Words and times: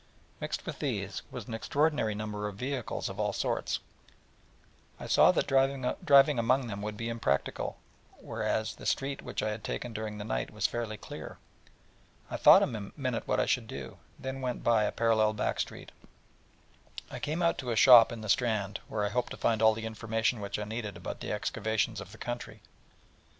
Mixed 0.39 0.65
with 0.65 0.79
these 0.79 1.21
was 1.29 1.47
an 1.47 1.53
extraordinary 1.53 2.15
number 2.15 2.47
of 2.47 2.55
vehicles 2.55 3.07
of 3.07 3.19
all 3.19 3.33
sorts, 3.33 3.73
so 3.75 3.79
that 4.99 5.03
I 5.03 5.07
saw 5.07 5.31
that 5.31 6.03
driving 6.03 6.39
among 6.39 6.65
them 6.65 6.81
would 6.81 6.97
be 6.97 7.07
impracticable, 7.07 7.77
whereas 8.19 8.73
the 8.73 8.87
street 8.87 9.21
which 9.21 9.43
I 9.43 9.51
had 9.51 9.63
taken 9.63 9.93
during 9.93 10.17
the 10.17 10.23
night 10.23 10.49
was 10.49 10.65
fairly 10.65 10.97
clear. 10.97 11.37
I 12.31 12.37
thought 12.37 12.63
a 12.63 12.91
minute 12.97 13.27
what 13.27 13.39
I 13.39 13.45
should 13.45 13.67
do: 13.67 13.99
then 14.17 14.41
went 14.41 14.63
by 14.63 14.85
a 14.85 14.91
parallel 14.91 15.33
back 15.33 15.59
street, 15.59 15.91
and 17.11 17.21
came 17.21 17.43
out 17.43 17.59
to 17.59 17.69
a 17.69 17.75
shop 17.75 18.11
in 18.11 18.21
the 18.21 18.27
Strand, 18.27 18.79
where 18.87 19.05
I 19.05 19.09
hoped 19.09 19.29
to 19.33 19.37
find 19.37 19.61
all 19.61 19.75
the 19.75 19.85
information 19.85 20.39
which 20.39 20.57
I 20.57 20.63
needed 20.63 20.97
about 20.97 21.19
the 21.19 21.31
excavations 21.31 22.01
of 22.01 22.11
the 22.11 22.17
country. 22.17 22.63